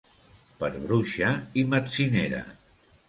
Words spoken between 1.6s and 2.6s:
i metzinera"